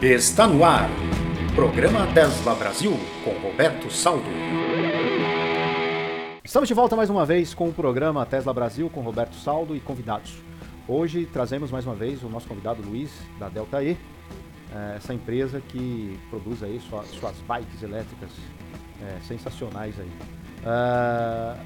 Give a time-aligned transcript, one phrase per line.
[0.00, 0.88] Está no ar.
[1.56, 2.92] Programa Tesla Brasil
[3.24, 4.30] com Roberto Saldo.
[6.44, 9.80] Estamos de volta mais uma vez com o programa Tesla Brasil com Roberto Saldo e
[9.80, 10.36] convidados.
[10.86, 13.96] Hoje trazemos mais uma vez o nosso convidado Luiz da Delta E,
[14.72, 18.30] eh, essa empresa que produz aí suas bikes elétricas
[19.02, 20.12] é, sensacionais aí.
[20.60, 21.58] Uh,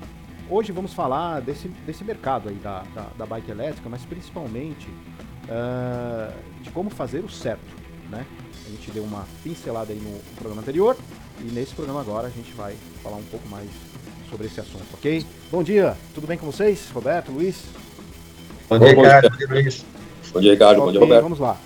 [0.49, 6.33] hoje vamos falar desse, desse mercado aí da, da, da bike elétrica, mas principalmente uh,
[6.63, 7.82] de como fazer o certo
[8.13, 8.27] né?
[8.67, 10.97] A gente deu uma pincelada aí no, programa anterior
[11.41, 13.69] e nesse programa agora a gente vai falar um pouco mais
[14.31, 15.25] sobre esse assunto, ok?
[15.51, 16.89] Bom dia, tudo bem com vocês?
[16.91, 17.65] Roberto, Luiz?
[18.69, 19.31] Bom dia, Ricardo.
[19.31, 19.85] Bom dia, Luiz.
[20.33, 20.77] Bom dia, Ricardo.
[20.77, 21.23] Okay, bom dia, Roberto.
[21.23, 21.57] Vamos lá.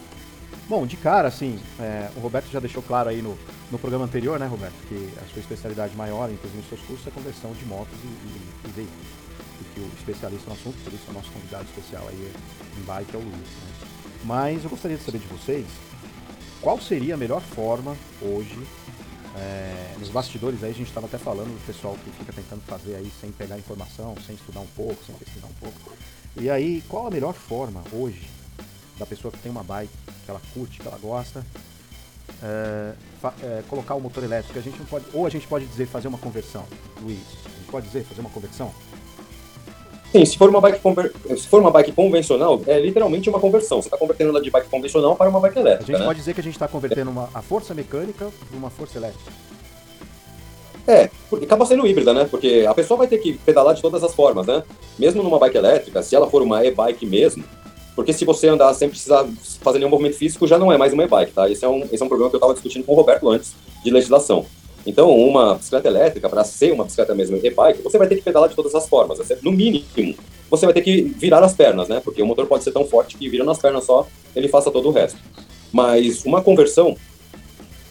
[0.68, 3.38] Bom, de cara, assim, é, o Roberto já deixou claro aí no,
[3.70, 7.10] no programa anterior, né, Roberto, que a sua especialidade maior, inclusive nos seus cursos, é
[7.10, 9.06] conversão de motos e, e, e veículos.
[9.60, 12.32] E que o especialista no assunto, por isso é o nosso convidado especial aí
[12.76, 13.36] em bike é o Luiz.
[13.36, 13.88] Né?
[14.24, 15.66] Mas eu gostaria de saber de vocês
[16.66, 18.58] qual seria a melhor forma hoje?
[19.36, 22.96] É, nos bastidores aí a gente estava até falando do pessoal que fica tentando fazer
[22.96, 25.92] aí sem pegar informação, sem estudar um pouco, sem pesquisar um pouco.
[26.36, 28.28] E aí, qual a melhor forma hoje
[28.98, 29.92] da pessoa que tem uma bike,
[30.24, 31.46] que ela curte, que ela gosta,
[32.42, 32.94] é,
[33.44, 34.58] é, colocar o motor elétrico?
[34.58, 36.66] A gente não pode, ou a gente pode dizer fazer uma conversão,
[37.00, 37.22] Luiz.
[37.44, 38.74] A gente pode dizer fazer uma conversão?
[40.12, 40.80] Sim, se for uma bike,
[41.36, 43.82] se for uma bike convencional, é literalmente uma conversão.
[43.82, 45.84] Você está convertendo ela de bike convencional para uma bike elétrica.
[45.84, 46.06] A gente né?
[46.06, 49.30] pode dizer que a gente está convertendo uma, a força mecânica para uma força elétrica.
[50.86, 52.26] É, porque acaba sendo híbrida, né?
[52.30, 54.62] Porque a pessoa vai ter que pedalar de todas as formas, né?
[54.98, 57.44] Mesmo numa bike elétrica, se ela for uma e-bike mesmo,
[57.96, 59.26] porque se você andar sem precisar
[59.60, 61.50] fazer nenhum movimento físico, já não é mais uma e-bike, tá?
[61.50, 63.54] Esse é um, esse é um problema que eu estava discutindo com o Roberto antes,
[63.82, 64.46] de legislação.
[64.86, 68.48] Então, uma bicicleta elétrica, para ser uma bicicleta mesmo e-bike, você vai ter que pedalar
[68.48, 69.18] de todas as formas.
[69.42, 69.84] No mínimo,
[70.48, 72.00] você vai ter que virar as pernas, né?
[72.02, 74.88] Porque o motor pode ser tão forte que virando as pernas só, ele faça todo
[74.88, 75.18] o resto.
[75.72, 76.96] Mas uma conversão,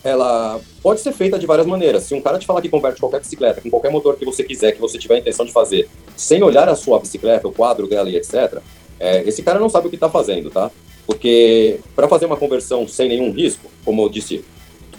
[0.04, 2.04] ela pode ser feita de várias maneiras.
[2.04, 4.72] Se um cara te falar que converte qualquer bicicleta com qualquer motor que você quiser,
[4.72, 8.10] que você tiver a intenção de fazer, sem olhar a sua bicicleta, o quadro dela
[8.10, 8.60] e etc.,
[8.98, 10.72] é, esse cara não sabe o que está fazendo, tá?
[11.06, 14.46] Porque para fazer uma conversão sem nenhum risco, como eu disse,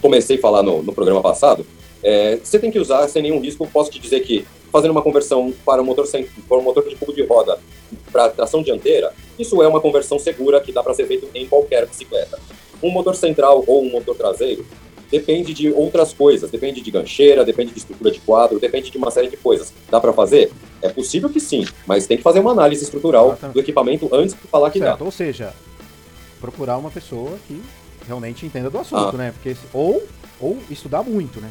[0.03, 1.66] comecei a falar no, no programa passado,
[2.06, 3.67] é, você tem que usar sem nenhum risco.
[3.67, 6.94] Posso te dizer que fazendo uma conversão para um motor, sem, para um motor de
[6.94, 7.59] cubo de roda
[8.12, 11.84] para tração dianteira, isso é uma conversão segura que dá para ser feito em qualquer
[11.84, 12.39] bicicleta.
[12.81, 14.65] Um motor central ou um motor traseiro
[15.11, 19.11] depende de outras coisas, depende de gancheira, depende de estrutura de quadro, depende de uma
[19.11, 19.73] série de coisas.
[19.91, 20.53] Dá para fazer?
[20.81, 23.55] É possível que sim, mas tem que fazer uma análise estrutural Exatamente.
[23.55, 24.99] do equipamento antes de falar que certo.
[25.00, 25.05] dá.
[25.05, 25.53] Ou seja,
[26.41, 27.61] procurar uma pessoa que
[28.06, 29.19] realmente entenda do assunto, ah.
[29.19, 29.33] né?
[29.33, 30.05] Porque ou
[30.38, 31.50] ou estudar muito, né?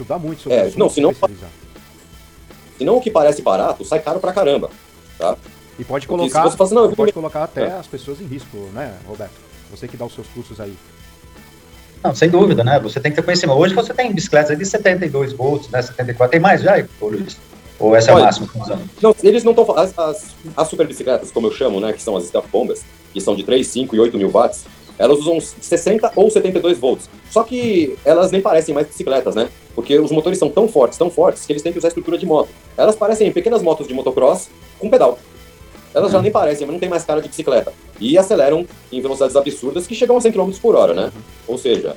[0.00, 0.78] Estudar muito sobre é, isso.
[0.78, 1.14] Não, senão,
[2.78, 4.70] senão o que parece barato sai caro pra caramba.
[5.18, 5.36] Tá?
[5.78, 7.72] E pode colocar, você fala assim, não, pode colocar até é.
[7.72, 9.34] as pessoas em risco, né, Roberto?
[9.70, 10.74] Você que dá os seus cursos aí.
[12.02, 12.80] Não, sem dúvida, né?
[12.80, 13.58] Você tem que ter conhecimento.
[13.58, 15.82] Hoje você tem bicicletas de 72 volts, né?
[15.82, 16.30] 74.
[16.30, 16.82] Tem mais já,
[17.78, 18.48] Ou essa Olha, é a máxima
[19.02, 19.78] Não, eles não estão.
[19.78, 21.92] As, as, as super bicicletas, como eu chamo, né?
[21.92, 24.64] Que são as step bombas, que são de 3, 5 e 8 mil watts,
[25.00, 27.08] elas usam 60 ou 72 volts.
[27.30, 29.48] Só que elas nem parecem mais bicicletas, né?
[29.74, 32.26] Porque os motores são tão fortes, tão fortes, que eles têm que usar estrutura de
[32.26, 32.50] moto.
[32.76, 35.18] Elas parecem pequenas motos de motocross com pedal.
[35.94, 36.22] Elas já uhum.
[36.22, 37.72] nem parecem, mas não tem mais cara de bicicleta.
[37.98, 41.10] E aceleram em velocidades absurdas que chegam a 100 km por hora, né?
[41.48, 41.96] Ou seja,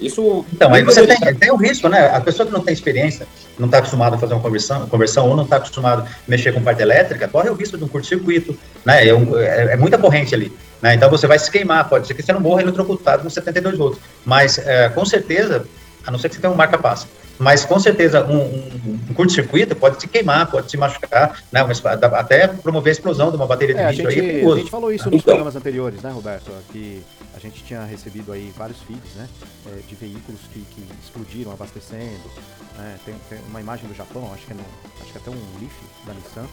[0.00, 0.44] isso.
[0.52, 2.08] Então, aí você tem, tem o risco, né?
[2.08, 3.26] A pessoa que não tem experiência,
[3.58, 6.62] não está acostumada a fazer uma conversão, conversão ou não está acostumado a mexer com
[6.62, 9.06] parte elétrica, corre o risco de um curto-circuito, né?
[9.06, 10.52] É, um, é, é, muita corrente ali.
[10.80, 10.94] Né?
[10.94, 14.00] Então você vai se queimar, pode ser que você não morra eletrocutado com 72 volts.
[14.24, 15.66] Mas é, com certeza,
[16.06, 17.06] a não ser que você tenha um marca-passo,
[17.40, 21.62] mas com certeza um, um, um curto-circuito pode se queimar, pode se machucar, né?
[21.62, 21.72] Uma,
[22.18, 24.40] até promover a explosão de uma bateria de é, lítio aí.
[24.42, 26.52] É a gente falou isso nos então, programas anteriores, né, Roberto?
[26.70, 27.02] Que
[27.34, 29.26] a gente tinha recebido aí vários feeds, né?
[29.66, 32.30] É, de veículos que, que explodiram abastecendo.
[32.76, 32.98] Né?
[33.06, 34.64] Tem, tem, uma imagem do Japão, acho que, é no,
[35.00, 35.72] acho que é até um Leaf
[36.06, 36.46] da Nissan.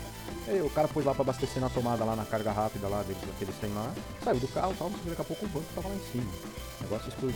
[0.48, 3.22] Aí o cara pôs lá para abastecer na tomada lá na carga rápida lá deles,
[3.38, 3.92] que eles têm lá,
[4.24, 6.32] saiu do carro e tal, mas daqui a pouco o banco tava lá em cima.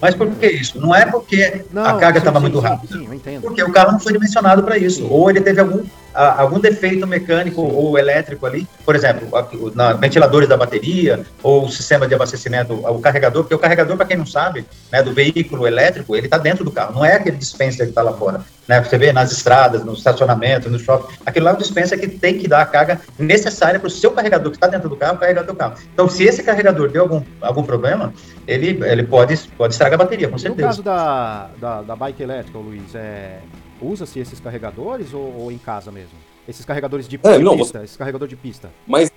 [0.02, 0.80] Mas por que isso?
[0.80, 2.98] Não é porque não, a carga estava muito rápida.
[2.98, 3.42] Sim, eu entendo.
[3.42, 5.02] Porque o carro não foi dimensionado para isso.
[5.02, 5.08] Sim.
[5.10, 8.68] Ou ele teve algum, algum defeito mecânico ou elétrico ali.
[8.86, 9.28] Por exemplo,
[9.74, 14.06] na ventiladores da bateria, ou o sistema de abastecimento, o carregador, porque o carregador, para
[14.06, 16.94] quem não sabe, né, do veículo elétrico, ele está dentro do carro.
[16.94, 18.42] Não é aquele dispenser que está lá fora.
[18.68, 18.82] Né?
[18.82, 21.14] Você vê nas estradas, no estacionamento, no shopping.
[21.26, 24.12] Aquilo lá é um dispenser que tem que dar a carga necessária para o seu
[24.12, 25.76] carregador que está dentro do carro carregar o seu carro.
[25.94, 28.14] Então, se esse carregador deu algum, algum problema,
[28.48, 30.62] ele, ele pode pode, pode estragar a bateria, com certeza.
[30.62, 33.40] No caso da, da, da bike elétrica, Luiz, é,
[33.82, 36.18] usa-se esses carregadores ou, ou, em casa mesmo?
[36.48, 37.86] Esses carregadores de, é, não, pista, você...
[37.86, 38.72] esse carregador de pista.
[38.88, 39.12] Mas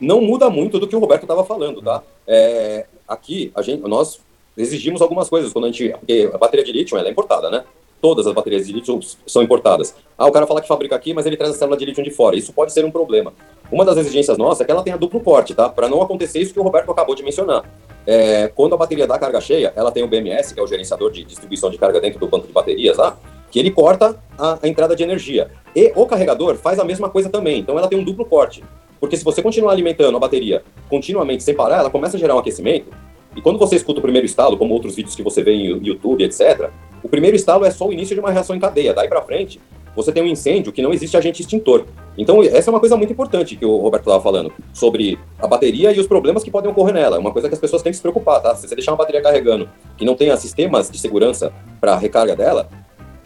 [0.00, 2.02] não muda muito do que o Roberto estava falando, tá?
[2.26, 4.20] É, aqui, a gente, nós
[4.56, 5.90] exigimos algumas coisas quando a gente.
[5.90, 7.64] Porque a bateria de lítio ela é importada, né?
[8.00, 9.94] Todas as baterias de lítio são importadas.
[10.18, 12.10] Ah, o cara fala que fabrica aqui, mas ele traz a célula de lítio de
[12.10, 12.36] fora.
[12.36, 13.32] Isso pode ser um problema.
[13.72, 15.68] Uma das exigências nossas é que ela tenha duplo porte, tá?
[15.68, 17.64] Para não acontecer isso que o Roberto acabou de mencionar.
[18.06, 21.10] É, quando a bateria dá carga cheia, ela tem o BMS, que é o gerenciador
[21.10, 23.18] de distribuição de carga dentro do banco de baterias lá,
[23.50, 25.50] que ele corta a, a entrada de energia.
[25.74, 27.60] E o carregador faz a mesma coisa também.
[27.60, 28.62] Então ela tem um duplo porte.
[28.98, 32.38] Porque se você continuar alimentando a bateria continuamente sem parar, ela começa a gerar um
[32.38, 32.90] aquecimento.
[33.36, 36.24] E quando você escuta o primeiro estalo, como outros vídeos que você vê em YouTube,
[36.24, 36.70] etc.,
[37.02, 38.94] o primeiro estalo é só o início de uma reação em cadeia.
[38.94, 39.60] Daí para frente,
[39.94, 41.84] você tem um incêndio que não existe agente extintor.
[42.18, 45.92] Então, essa é uma coisa muito importante que o Roberto estava falando, sobre a bateria
[45.92, 47.16] e os problemas que podem ocorrer nela.
[47.16, 48.54] É uma coisa que as pessoas têm que se preocupar, tá?
[48.54, 52.68] Se você deixar uma bateria carregando que não tenha sistemas de segurança para recarga dela,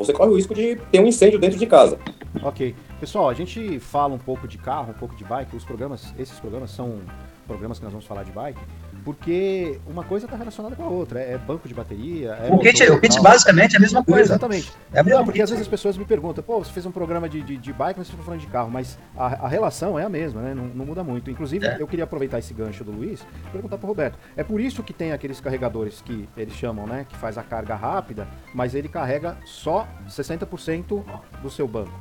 [0.01, 1.99] você corre o risco de ter um incêndio dentro de casa.
[2.43, 2.75] Ok.
[2.99, 5.55] Pessoal, a gente fala um pouco de carro, um pouco de bike.
[5.55, 7.01] Os programas, esses programas são
[7.47, 8.61] programas que nós vamos falar de bike
[9.05, 11.21] porque uma coisa está relacionada com a outra.
[11.21, 12.31] É banco de bateria.
[12.33, 14.33] É o, kit, o kit basicamente é a mesma coisa.
[14.33, 14.73] Exatamente.
[14.93, 17.43] É Não, porque às vezes as pessoas me perguntam, pô, você fez um programa de,
[17.43, 20.09] de, de bike, mas você está falando de carro, mas a, a, relação é a
[20.09, 20.55] mesma, né?
[20.55, 21.31] Não, não muda muito.
[21.31, 21.77] Inclusive, é.
[21.79, 24.19] eu queria aproveitar esse gancho do Luiz e perguntar para o Roberto.
[24.37, 27.07] É por isso que tem aqueles carregadores que eles chamam, né?
[27.09, 31.03] Que faz a carga rápida, mas ele carrega só 60%
[31.43, 31.93] do seu banco.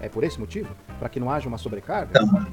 [0.00, 0.74] É por esse motivo?
[0.98, 2.10] Para que não haja uma sobrecarga?
[2.10, 2.46] Então,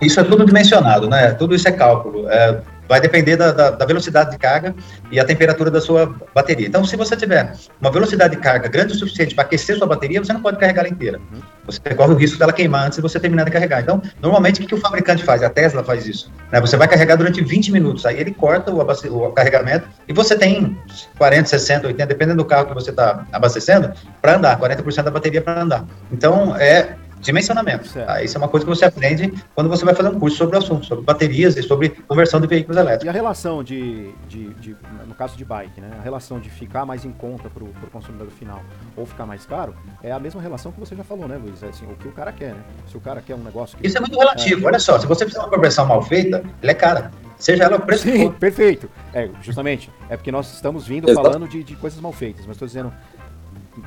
[0.00, 1.32] isso é tudo dimensionado, né?
[1.32, 2.28] Tudo isso é cálculo.
[2.28, 4.74] É, vai depender da, da, da, velocidade de carga
[5.10, 6.66] e a temperatura da sua bateria.
[6.66, 10.22] Então, se você tiver uma velocidade de carga grande o suficiente para aquecer sua bateria,
[10.22, 11.18] você não pode carregar ela inteira.
[11.32, 11.40] Uhum.
[11.66, 13.80] Você corre o risco dela queimar antes de você terminar de carregar.
[13.80, 15.42] Então, normalmente, o que, que o fabricante faz?
[15.42, 16.30] A Tesla faz isso.
[16.52, 16.60] Né?
[16.60, 20.78] Você vai carregar durante 20 minutos, aí ele corta o, o carregamento e você tem
[21.18, 23.92] 40, 60, 80, dependendo do carro que você está abastecendo,
[24.22, 25.84] para andar, 40% da bateria para andar.
[26.12, 27.88] Então, é dimensionamento.
[28.06, 30.56] Ah, isso é uma coisa que você aprende quando você vai fazer um curso sobre
[30.56, 33.06] o assunto, sobre baterias e sobre conversão de veículos elétricos.
[33.06, 34.76] E a relação de, de, de
[35.06, 35.90] no caso de bike, né?
[35.98, 38.62] A relação de ficar mais em conta para o consumidor final
[38.96, 41.62] ou ficar mais caro é a mesma relação que você já falou, né, Luiz?
[41.62, 42.60] É assim, o que o cara quer, né?
[42.90, 43.86] Se o cara quer um negócio que...
[43.86, 44.64] Isso é muito relativo.
[44.64, 44.66] É...
[44.68, 47.10] Olha só, se você fizer uma conversão mal feita, ela é cara.
[47.38, 48.90] Seja ela o preço Sim, perfeito.
[49.12, 49.90] É, justamente.
[50.08, 51.26] É porque nós estamos vindo Exato.
[51.26, 52.92] falando de, de coisas mal feitas, mas estou dizendo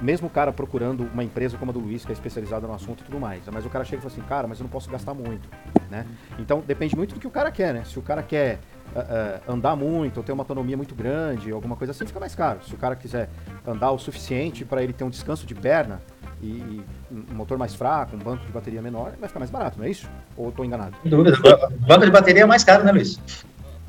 [0.01, 3.01] mesmo o cara procurando uma empresa como a do Luiz, que é especializada no assunto
[3.01, 4.89] e tudo mais, mas o cara chega e fala assim, cara, mas eu não posso
[4.89, 5.49] gastar muito,
[5.89, 6.05] né?
[6.37, 7.83] Então depende muito do que o cara quer, né?
[7.85, 8.59] Se o cara quer
[8.95, 12.35] uh, uh, andar muito, ou ter uma autonomia muito grande, alguma coisa assim, fica mais
[12.35, 12.59] caro.
[12.63, 13.29] Se o cara quiser
[13.65, 16.01] andar o suficiente para ele ter um descanso de perna
[16.41, 19.77] e, e, um motor mais fraco, um banco de bateria menor, vai ficar mais barato,
[19.77, 20.09] não é isso?
[20.37, 20.95] Ou estou enganado?
[21.01, 21.37] Sem dúvida.
[21.37, 23.19] O banco de bateria é mais caro, né, Luiz?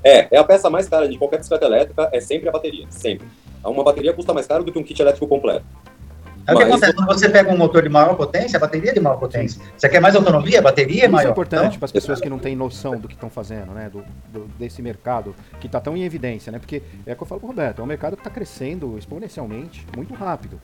[0.03, 3.27] É, é a peça mais cara de qualquer bicicleta elétrica, é sempre a bateria, sempre.
[3.63, 5.65] Uma bateria custa mais caro do que um kit elétrico completo.
[6.47, 8.95] É o que acontece quando você pega um motor de maior potência, a bateria é
[8.95, 9.61] de maior potência.
[9.77, 11.23] Você quer mais autonomia, a bateria é maior.
[11.23, 13.73] Isso é importante então, para as pessoas que não têm noção do que estão fazendo,
[13.73, 13.91] né?
[13.91, 16.59] Do, do, desse mercado que está tão em evidência, né?
[16.59, 18.97] Porque é o que eu falo com o Roberto, é um mercado que está crescendo
[18.99, 20.61] exponencialmente, muito rápido.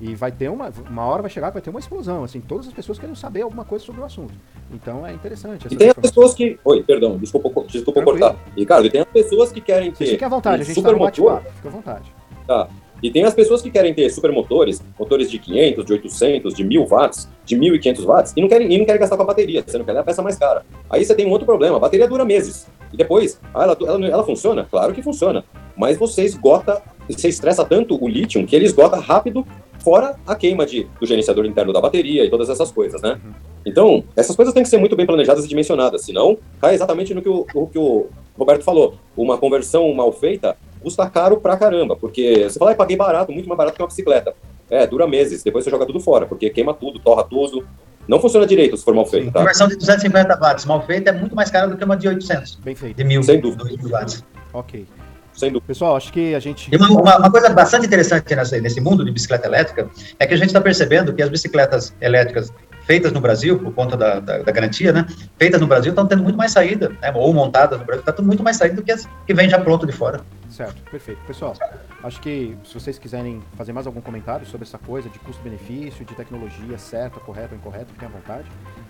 [0.00, 2.72] E vai ter uma, uma hora vai chegar vai ter uma explosão, assim, todas as
[2.72, 4.34] pessoas querem saber alguma coisa sobre o assunto.
[4.70, 5.66] Então é interessante.
[5.70, 6.58] E tem as pessoas que.
[6.64, 8.36] Oi, perdão, desculpa, desculpa cortar.
[8.56, 10.06] Ricardo, e tem as pessoas que querem ter.
[10.06, 11.42] Fique à vontade, um a gente super tá motor.
[11.56, 12.12] Fica à vontade.
[12.46, 12.68] Tá.
[13.06, 16.86] E tem as pessoas que querem ter supermotores, motores de 500, de 800, de 1000
[16.86, 19.78] watts, de 1500 watts, e não querem, e não querem gastar com a bateria, você
[19.78, 20.66] não quer dar a peça mais cara.
[20.90, 22.66] Aí você tem um outro problema, a bateria dura meses.
[22.92, 24.66] E depois, ah, ela, ela, ela funciona?
[24.68, 25.44] Claro que funciona.
[25.76, 29.46] Mas você esgota, você estressa tanto o lítio que ele esgota rápido,
[29.84, 33.20] fora a queima de, do gerenciador interno da bateria e todas essas coisas, né?
[33.24, 33.32] Uhum.
[33.64, 37.22] Então, essas coisas têm que ser muito bem planejadas e dimensionadas, senão cai exatamente no
[37.22, 38.96] que o, o que o Roberto falou.
[39.16, 43.48] Uma conversão mal feita custa caro pra caramba, porque você fala, ah, paguei barato, muito
[43.48, 44.32] mais barato que uma bicicleta.
[44.70, 47.66] É, dura meses, depois você joga tudo fora, porque queima tudo, torra tudo.
[48.06, 49.32] Não funciona direito se for mal feito.
[49.32, 49.40] Tá?
[49.40, 52.60] Conversão de 250 watts mal feita é muito mais cara do que uma de 800.
[52.64, 52.96] Bem feito.
[52.96, 53.64] De mil, Sem dúvida.
[53.64, 54.24] mil watts.
[54.52, 54.86] Ok.
[55.32, 55.66] Sem dúvida.
[55.66, 56.70] Pessoal, acho que a gente.
[56.76, 59.90] Uma, uma, uma, coisa bastante interessante nesse, nesse mundo de bicicleta elétrica
[60.20, 62.52] é que a gente está percebendo que as bicicletas elétricas
[62.86, 65.04] feitas no Brasil, por conta da, da, da garantia, né?
[65.36, 67.12] Feitas no Brasil estão tendo muito mais saída, né?
[67.14, 69.58] ou montadas no Brasil, está tendo muito mais saída do que as que vem já
[69.58, 70.20] pronto de fora.
[70.48, 71.20] Certo, perfeito.
[71.26, 71.54] Pessoal,
[72.02, 76.14] acho que se vocês quiserem fazer mais algum comentário sobre essa coisa de custo-benefício, de
[76.14, 78.46] tecnologia certa, correta ou incorreta, fiquem à vontade.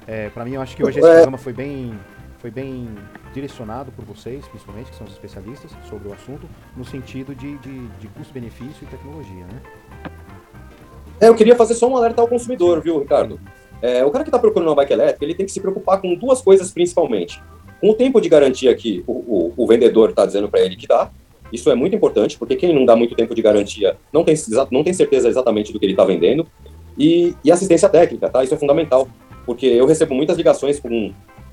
[0.06, 1.12] É, Para mim, eu acho que hoje esse é.
[1.12, 1.98] programa foi bem,
[2.38, 2.88] foi bem
[3.32, 7.88] direcionado por vocês, principalmente, que são os especialistas sobre o assunto, no sentido de, de,
[7.88, 9.60] de custo-benefício e tecnologia, né?
[11.18, 13.40] É, eu queria fazer só um alerta ao consumidor, viu, Ricardo?
[13.82, 16.14] É, o cara que está procurando uma bike elétrica, ele tem que se preocupar com
[16.14, 17.42] duas coisas principalmente.
[17.80, 20.86] Com o tempo de garantia que o, o, o vendedor está dizendo para ele que
[20.86, 21.10] dá,
[21.52, 24.34] isso é muito importante, porque quem não dá muito tempo de garantia não tem,
[24.70, 26.46] não tem certeza exatamente do que ele está vendendo.
[26.98, 28.42] E, e, assistência técnica, tá?
[28.42, 29.06] Isso é fundamental,
[29.44, 31.12] porque eu recebo muitas ligações com,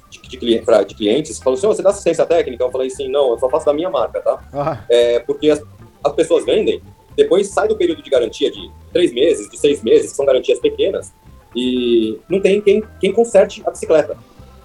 [0.10, 2.64] de, de, pra, de clientes que falam assim, oh, você dá assistência técnica?
[2.64, 4.42] Eu falei assim, não, eu só faço da minha marca, tá?
[4.54, 4.86] Ah.
[4.90, 5.62] É, porque as,
[6.04, 6.82] as pessoas vendem,
[7.16, 10.60] depois sai do período de garantia de três meses, de seis meses, que são garantias
[10.60, 11.14] pequenas,
[11.56, 14.18] e não tem quem, quem conserte a bicicleta.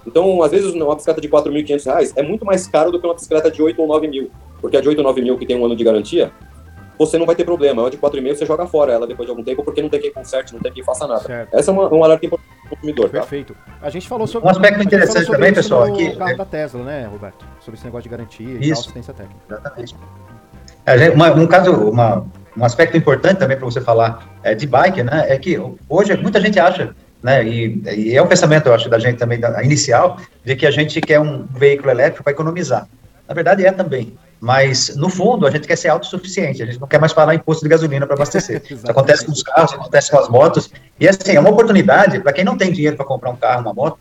[0.05, 3.13] Então, às vezes, uma bicicleta de R$ 4.500 é muito mais caro do que uma
[3.13, 4.31] bicicleta de 8 ou 9 mil.
[4.61, 6.31] Porque a de 8 ou 9 mil, que tem um ano de garantia,
[6.97, 7.87] você não vai ter problema.
[7.87, 10.11] A de 4,5 você joga fora ela depois de algum tempo, porque não tem quem
[10.11, 11.21] conserte, não tem quem faça nada.
[11.21, 11.53] Certo.
[11.53, 13.05] Essa é uma, um alerta importante para o consumidor.
[13.05, 13.19] Tá?
[13.19, 13.55] Perfeito.
[13.81, 14.47] A gente falou sobre.
[14.47, 16.09] Um aspecto interessante também, pessoal, aqui.
[16.09, 17.45] O carro da Tesla, né, Roberto?
[17.61, 18.63] Sobre esse negócio de garantia Isso.
[18.63, 19.39] e assistência técnica.
[19.49, 19.95] Exatamente.
[21.13, 22.25] Uma, um caso, uma,
[22.57, 26.39] um aspecto importante também para você falar é, de bike, né, é que hoje muita
[26.39, 27.45] gente acha né?
[27.45, 30.71] E, e, é um pensamento, eu acho, da gente também, da, inicial, de que a
[30.71, 32.87] gente quer um veículo elétrico para economizar.
[33.27, 34.17] Na verdade, é também.
[34.39, 37.61] Mas, no fundo, a gente quer ser autossuficiente, a gente não quer mais pagar imposto
[37.63, 38.63] de gasolina para abastecer.
[38.71, 40.71] Isso acontece com os carros, acontece com as motos.
[40.97, 43.73] E, assim, é uma oportunidade para quem não tem dinheiro para comprar um carro, uma
[43.73, 43.99] moto,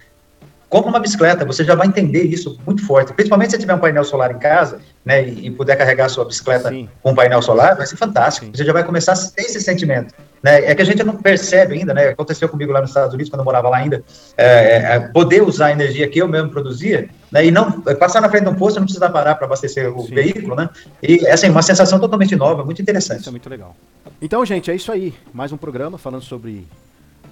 [0.69, 3.13] compra uma bicicleta, você já vai entender isso muito forte.
[3.13, 6.25] Principalmente se tiver um painel solar em casa, né, e, e puder carregar a sua
[6.25, 6.89] bicicleta Sim.
[7.03, 8.47] com um painel solar, vai ser fantástico.
[8.47, 8.53] Sim.
[8.55, 10.15] Você já vai começar a ter esse sentimento.
[10.43, 10.71] Né?
[10.71, 12.09] É que a gente não percebe ainda, né?
[12.09, 14.05] Aconteceu comigo lá nos Estados Unidos, quando eu morava lá ainda,
[14.37, 17.45] é, é, é poder usar a energia que eu mesmo produzia, né?
[17.45, 20.15] E não passar na frente de um posto, não precisa parar para abastecer o Sim.
[20.15, 20.69] veículo, né?
[21.03, 23.21] E assim, uma sensação totalmente nova, muito interessante.
[23.21, 23.75] Isso é muito legal.
[24.23, 25.13] Então, gente, é isso aí.
[25.33, 26.67] Mais um programa falando sobre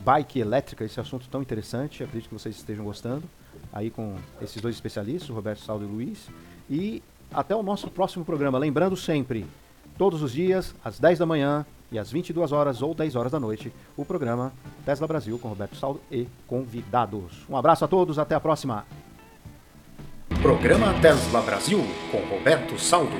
[0.07, 2.05] bike elétrica, esse assunto tão interessante.
[2.05, 3.25] Acredito que vocês estejam gostando.
[3.73, 6.29] Aí com esses dois especialistas, Roberto Saldo e Luiz.
[6.71, 7.03] E
[7.35, 8.57] até o nosso próximo programa.
[8.57, 9.45] Lembrando sempre,
[9.99, 13.41] todos os dias, às 10 da manhã, e às 22 horas ou 10 horas da
[13.41, 14.53] noite, o programa
[14.85, 17.47] Tesla Brasil com Roberto Saldo e convidados.
[17.49, 18.85] Um abraço a todos, até a próxima.
[20.43, 23.17] Programa Tesla Brasil com Roberto Saldo.